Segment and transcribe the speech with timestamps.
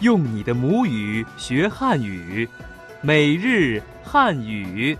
[0.00, 2.48] 用你的母语学汉语，
[3.02, 4.96] 每日汉语。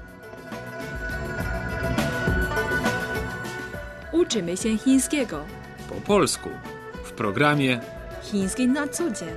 [4.12, 5.44] Uczymy się chińskiego.
[5.88, 6.48] Po polsku
[7.04, 7.80] w programie
[8.22, 9.28] Chiński na co dzień.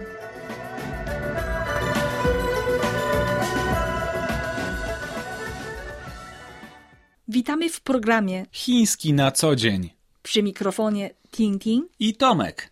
[7.28, 9.90] Witamy w programie Chiński na co dzień
[10.24, 11.86] przy mikrofonie Ting Ting.
[12.00, 12.72] i Tomek.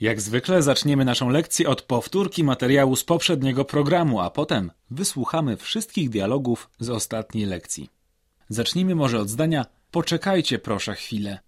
[0.00, 6.10] Jak zwykle zaczniemy naszą lekcję od powtórki materiału z poprzedniego programu, a potem wysłuchamy wszystkich
[6.10, 7.90] dialogów z ostatniej lekcji.
[8.48, 11.38] Zacznijmy może od zdania Poczekajcie proszę chwilę.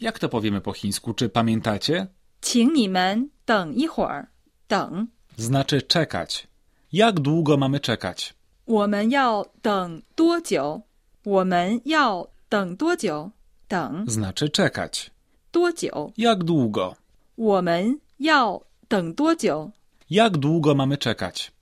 [0.00, 2.06] Jak to powiemy po chińsku, czy pamiętacie?
[2.42, 4.26] 请你们等一会儿，
[4.68, 6.46] 等， Znaczy czekać.
[6.92, 8.34] Jak długo mamy czekać?
[8.66, 10.82] 我们要等多久？
[11.24, 13.30] 我们要等多久？
[13.68, 15.10] 等 Znaczy czekać.
[15.50, 16.12] 多久？
[16.16, 16.96] Jak długo?
[17.38, 19.72] 我们要等多久？
[20.10, 21.52] Jak długo mamy czekać?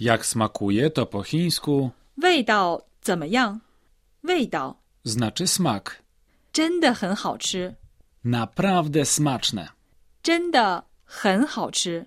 [0.00, 1.90] Jak smakuje to po chińsku?
[2.16, 3.60] 味道怎么样？
[4.22, 6.00] 味道 Znaczy smak.
[6.52, 7.74] 真的很好吃，
[8.24, 9.68] Naprawdę smaczne.
[10.22, 12.06] 真的很好吃，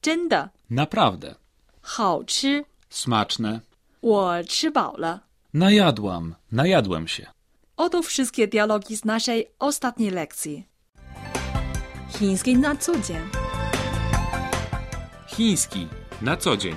[0.00, 1.36] 真的 Naprawdę.
[1.82, 2.64] 好吃。
[2.90, 3.60] Smaczne.
[4.00, 5.20] 我吃饱了。
[5.52, 6.34] Najadłam.
[6.52, 7.26] Najadłem się.
[7.76, 10.66] Oto wszystkie dialogi z naszej ostatniej lekcji.
[12.14, 13.22] Chiński na co dzień.
[15.26, 15.88] Chiński.
[16.22, 16.74] Na co dzień.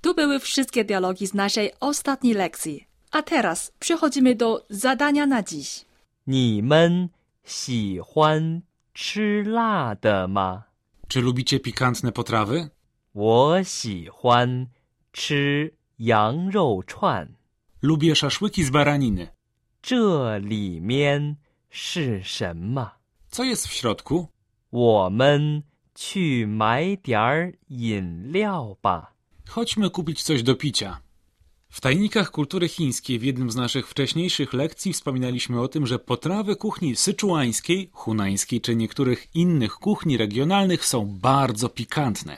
[0.00, 2.86] Tu były wszystkie dialogi z naszej ostatniej lekcji.
[3.10, 5.84] A teraz przechodzimy do zadania na dziś.
[6.26, 7.10] 你们
[7.44, 8.62] 喜欢
[8.94, 10.64] 吃辣的吗？
[11.08, 12.70] Czy lubicie pikantne potrawy?
[13.14, 14.68] 我喜欢
[15.12, 17.28] 吃羊肉串，
[17.82, 19.28] Lubię szaszłyki z baraniny.
[19.82, 21.36] 这里面
[21.70, 22.90] 是什么？
[23.30, 24.28] Co jest w środku?
[24.70, 25.62] 我们
[25.94, 29.12] 去买点儿饮料吧。
[29.48, 31.00] Chodźmy kupić coś do picia.
[31.68, 36.56] W tajnikach kultury chińskiej w jednym z naszych wcześniejszych lekcji wspominaliśmy o tym, że potrawy
[36.56, 42.36] kuchni syczuańskiej, hunańskiej czy niektórych innych kuchni regionalnych są bardzo pikantne.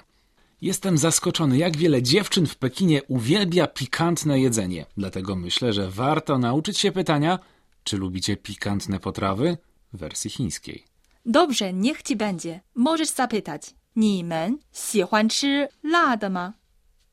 [0.62, 4.86] Jestem zaskoczony, jak wiele dziewczyn w Pekinie uwielbia pikantne jedzenie.
[4.96, 7.38] Dlatego myślę, że warto nauczyć się pytania,
[7.84, 9.58] czy lubicie pikantne potrawy
[9.92, 10.84] w wersji chińskiej.
[11.26, 12.60] Dobrze, niech ci będzie.
[12.74, 13.74] Możesz zapytać.
[13.96, 16.54] 你们喜欢吃辣的吗？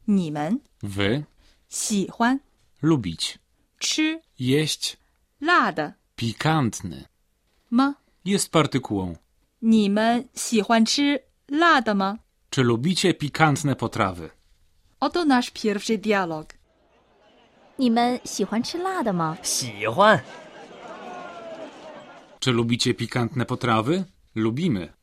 [0.08, 1.24] 你们 Wy
[1.70, 2.40] 喜欢
[2.82, 3.38] lubić
[3.80, 4.98] 吃 jeść
[5.42, 7.06] 辣的 pikantny.
[7.72, 7.96] 吗？
[8.26, 9.16] Jest partykułą.
[9.62, 12.18] 你们喜欢吃辣的吗？
[12.50, 14.30] Czy lubicie pikantne potrawy?
[15.00, 16.48] Oto nasz pierwszy dialog.
[17.78, 19.38] 你们喜欢吃辣的吗？
[19.44, 20.24] 喜欢，
[22.46, 24.06] Czy lubicie pikantne potrawy?
[24.36, 24.94] Lubimy.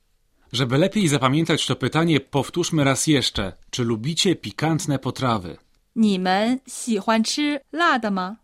[0.52, 3.52] Żeby lepiej zapamiętać to pytanie, powtórzmy raz jeszcze.
[3.70, 5.58] Czy lubicie pikantne potrawy?
[5.96, 8.38] 你们喜欢吃辣的吗？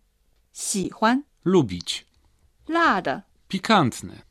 [0.52, 2.04] 喜欢 Lubić.
[2.68, 3.22] 辣的。
[3.48, 4.22] Pikantne.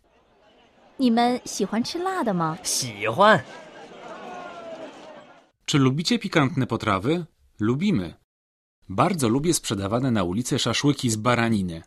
[0.98, 2.58] 你们喜欢吃辣的吗？
[2.64, 3.44] 喜欢，
[5.66, 7.26] Czy lubicie pikantne potrawy?
[7.60, 8.14] Lubimy.
[8.90, 11.84] Bardzo lubię sprzedawane na ulicy szaszłyki z baraniny.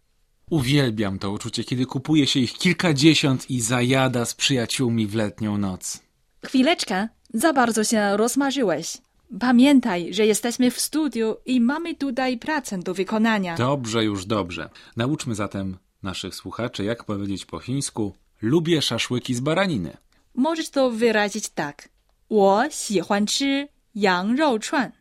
[0.51, 6.03] Uwielbiam to uczucie, kiedy kupuje się ich kilkadziesiąt i zajada z przyjaciółmi w letnią noc.
[6.45, 8.99] Chwileczkę, za bardzo się rozmarzyłeś.
[9.41, 13.57] Pamiętaj, że jesteśmy w studiu i mamy tutaj pracę do wykonania.
[13.57, 14.71] Dobrze, już dobrze.
[14.97, 19.97] Nauczmy zatem naszych słuchaczy, jak powiedzieć po chińsku lubię szaszłyki z baraniny.
[20.35, 21.89] Możesz to wyrazić tak.
[22.29, 24.93] 我喜欢吃羊肉串。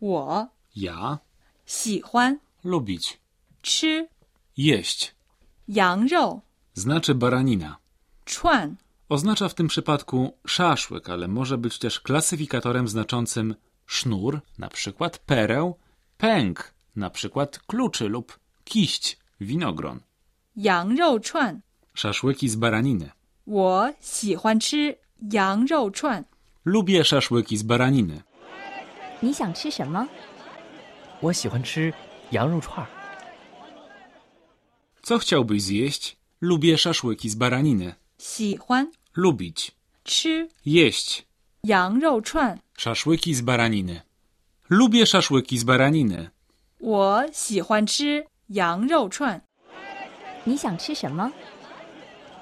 [0.00, 1.20] 我 Ja
[1.64, 3.18] 喜欢 lubić
[3.62, 4.08] 吃
[4.56, 5.14] jeść
[5.68, 6.40] 羊肉
[6.74, 7.76] znaczy baranina.
[8.24, 8.76] 串
[9.08, 13.54] Oznacza w tym przypadku szaszłyk, ale może być też klasyfikatorem znaczącym
[13.86, 15.78] sznur, na przykład pereł,
[16.18, 20.00] pęk, na przykład kluczy lub kiść, winogron.
[20.56, 21.60] 羊肉串。
[21.94, 23.10] Szaszłyki z baraniny.
[23.46, 24.96] 我喜欢吃
[25.32, 26.24] 羊肉串。
[26.64, 28.22] Lubię szaszłyki z baraniny.
[29.22, 30.08] 你想吃什么？
[31.20, 31.92] 我喜欢吃
[32.30, 32.95] 羊肉串儿。
[35.06, 36.16] Co chciałbyś zjeść?
[36.40, 37.94] Lubię szaszłyki z baraniny.
[38.18, 39.72] 喜欢 Lubić.
[40.04, 41.26] 吃 Jeść.
[41.64, 42.58] 羊肉串。
[42.78, 44.00] Szaszłyki z baraniny.
[44.70, 46.30] Lubię szaszłyki z baraniny.
[46.80, 49.40] 我喜欢吃羊肉串。
[50.46, 51.30] 你想吃什么？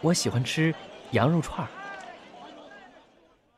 [0.03, 0.75] 我喜欢吃
[1.13, 1.69] 羊肉串儿。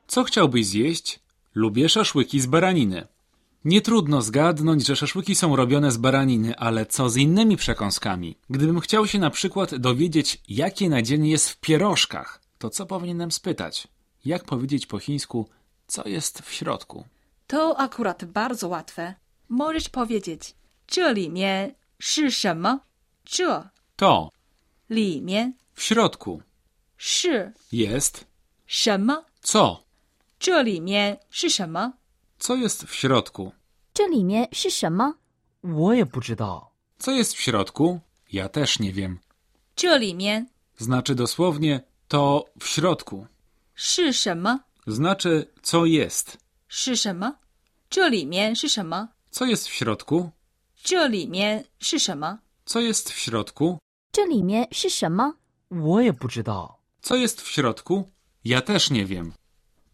[0.07, 1.21] Co chciałbyś zjeść?
[1.55, 3.07] Lubię szaszłyki z baraniny.
[3.67, 8.37] Nie trudno zgadnąć, że szaszłyki są robione z baraniny, ale co z innymi przekąskami?
[8.51, 13.89] Gdybym chciał się na przykład dowiedzieć, jakie nadzienie jest w pierożkach, to co powinienem spytać?
[14.25, 15.49] jak powiedzieć po chińsku,
[15.87, 17.05] co jest w środku.
[17.47, 19.15] To akurat bardzo łatwe.
[19.49, 20.55] Możesz powiedzieć,
[20.87, 22.81] 这里面是什么？
[23.27, 24.31] 这 To
[24.91, 26.43] 里面 w środku
[26.99, 28.25] 是 jest
[28.67, 29.25] 什么？
[29.43, 29.85] co?
[30.41, 31.93] 这里面是什么？
[32.39, 33.53] Co jest w środku?
[33.95, 35.15] 这里面是什么？
[35.63, 36.73] 我也不知道。
[36.99, 38.01] Co jest w środku?
[38.33, 39.19] Ja też nie wiem.
[39.77, 40.47] 这里面
[40.79, 43.27] Znaczy dosłownie to w środku.
[43.75, 44.61] 是什么？
[44.87, 46.39] Znaczy co jest.
[46.69, 47.37] 是什么？
[47.91, 49.09] 这里面是什么？
[49.31, 50.31] Co jest w środku?
[50.85, 52.39] 这里面是什么？
[52.67, 53.79] Co jest w środku?
[54.13, 55.35] 这里面是什么？
[55.71, 56.79] 我也不知道。
[57.03, 58.11] Co jest w środku?
[58.45, 59.33] Ja też nie wiem.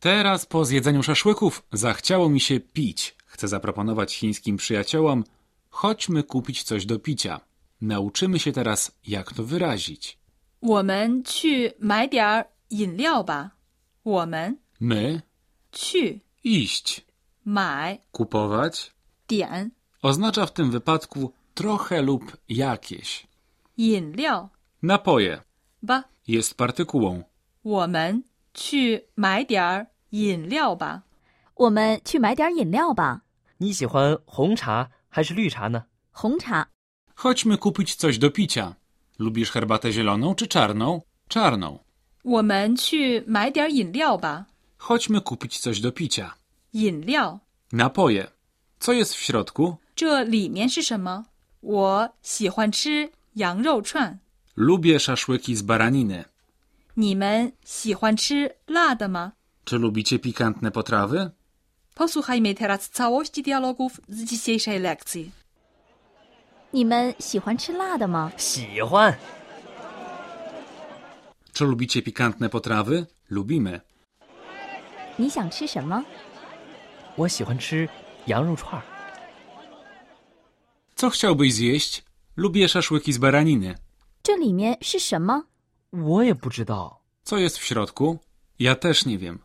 [0.02, 3.16] Teraz po zjedzeniu szaszłyków zachciało mi się pić.
[3.26, 5.25] Chcę zaproponować chińskim przyjaciołom,
[5.70, 7.40] chodźmy kupić coś do picia.
[7.81, 10.19] Nauczymy się teraz, jak to wyrazić.
[10.60, 13.52] 我们去买点儿饮料吧。
[14.05, 15.22] 我们 My
[15.72, 17.05] 去 iść,
[17.46, 18.90] 买 kupować
[19.28, 19.70] 点
[20.02, 23.26] oznacza w tym wypadku trochę lub jakieś.
[23.76, 24.49] 饮料
[24.82, 25.43] Napoje
[25.82, 26.05] 吧。
[26.28, 27.25] jest partykułą.
[27.62, 28.22] 我们
[28.55, 31.02] 去买点儿 饮料吧。
[31.55, 33.22] 我们去买点饮料吧。
[33.58, 35.84] 你喜欢红茶还是绿茶呢？
[36.12, 36.69] 红茶。
[37.16, 38.75] Chodźmy kupić coś do picia.
[39.19, 41.02] Lubisz herbatę zieloną czy czarną?
[41.28, 41.81] Czarną.
[42.22, 44.46] 我们去买点儿饮料吧。
[44.78, 46.34] Chodźmy kupić coś do picia.
[46.72, 47.40] 饮料，
[47.72, 48.28] Napoje.
[48.78, 49.78] Co jest w środku?
[49.96, 51.25] 这里面是什么？
[51.60, 54.19] 我喜欢吃羊肉串。
[54.56, 56.25] Lubię szaszłyki z baraniny.
[56.94, 59.32] 你们喜欢吃辣的吗？
[59.64, 61.31] Czy lubicie pikantne potrawy?
[61.94, 65.32] Posłuchajmy teraz całości dialogów z dzisiejszej lekcji.
[66.72, 68.31] 你们喜欢吃辣的吗？
[68.37, 69.16] 喜欢。
[71.52, 73.06] Czy lubicie pikantne potrawy?
[73.31, 73.81] Lubimy.
[75.19, 76.05] 你想吃什么？
[77.16, 77.88] 我喜欢吃
[78.26, 78.82] 羊肉串儿。
[80.94, 82.05] Co chciałbyś zjeść?
[82.37, 83.75] Lubię szaszłyki z baraniny.
[84.22, 85.44] 这里面是什么？
[85.93, 87.00] 我也不知道。
[87.25, 88.19] Co jest w środku?
[88.58, 89.38] Ja też nie wiem.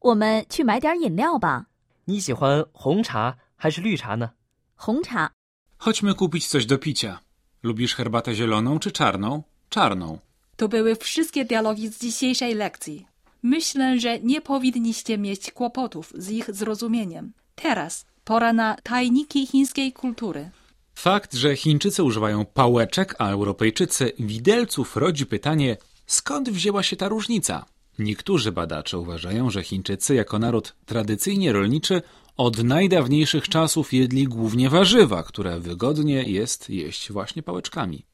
[0.00, 1.66] 我们去买点饮料吧。
[2.06, 4.30] 你喜欢红茶还是绿茶呢？
[4.76, 5.30] 红茶。
[5.78, 7.20] Chodźmy kupić coś do picia.
[7.62, 9.42] Lubisz herbatę zieloną czy czarną?
[9.68, 10.18] Czarną.
[10.56, 13.06] To były wszystkie dialogi z dzisiejszej lekcji.
[13.42, 17.32] Myślę, że nie powinniście mieć kłopotów z ich zrozumieniem.
[17.54, 20.50] Teraz pora na tajniki chińskiej kultury.
[20.94, 27.64] Fakt, że Chińczycy używają pałeczek, a Europejczycy widelców rodzi pytanie, skąd wzięła się ta różnica?
[27.99, 32.01] Niektórzy badacze uważają, że Chińczycy jako naród tradycyjnie rolniczy
[32.37, 38.05] od najdawniejszych czasów jedli głównie warzywa, które wygodnie jest jeść właśnie pałeczkami.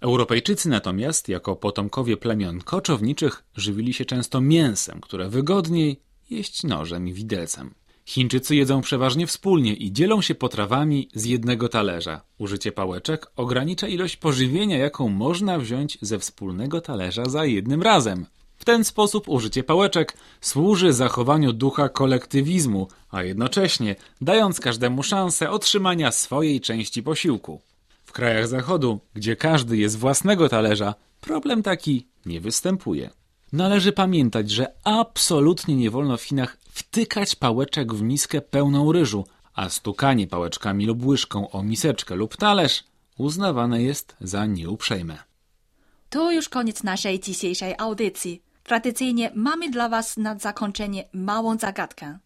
[0.00, 6.00] Europejczycy natomiast, jako potomkowie plemion koczowniczych, żywili się często mięsem, które wygodniej
[6.30, 7.74] jeść nożem i widelcem.
[8.06, 12.20] Chińczycy jedzą przeważnie wspólnie i dzielą się potrawami z jednego talerza.
[12.38, 18.26] Użycie pałeczek ogranicza ilość pożywienia, jaką można wziąć ze wspólnego talerza za jednym razem.
[18.60, 26.12] W ten sposób użycie pałeczek służy zachowaniu ducha kolektywizmu, a jednocześnie dając każdemu szansę otrzymania
[26.12, 27.60] swojej części posiłku.
[28.04, 33.10] W krajach zachodu, gdzie każdy jest własnego talerza, problem taki nie występuje.
[33.52, 39.68] Należy pamiętać, że absolutnie nie wolno w Chinach wtykać pałeczek w miskę pełną ryżu, a
[39.68, 42.84] stukanie pałeczkami lub łyżką o miseczkę lub talerz
[43.18, 45.18] uznawane jest za nieuprzejme.
[46.10, 48.49] To już koniec naszej dzisiejszej audycji.
[48.70, 52.18] Tradycyjnie mamy dla Was na zakończenie małą zagadkę.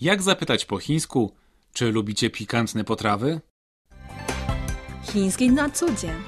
[0.00, 1.34] Jak zapytać po chińsku,
[1.72, 3.40] czy lubicie pikantne potrawy?
[5.02, 6.22] Chiński na co dzień.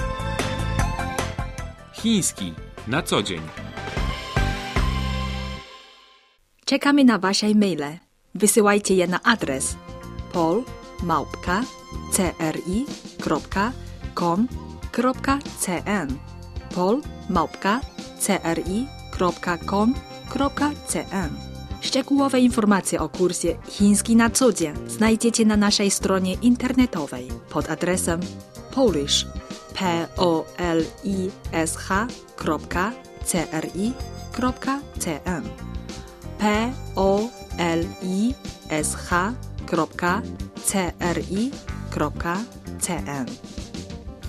[1.93, 2.55] Chiński
[2.89, 3.41] na co dzień.
[6.65, 7.99] Czekamy na Wasze maile.
[8.35, 9.77] Wysyłajcie je na adres
[10.33, 11.43] pol.cri.com.cn
[19.19, 21.31] pol.cri.com.cn
[21.81, 28.21] Szczegółowe informacje o kursie Chiński na co dzień znajdziecie na naszej stronie internetowej pod adresem
[28.71, 29.26] polish
[29.75, 31.02] polish.cri.cn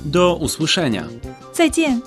[0.06, 1.08] Do usłyszenia.
[1.54, 2.02] 再见。